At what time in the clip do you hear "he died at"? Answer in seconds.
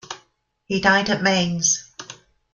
0.65-1.21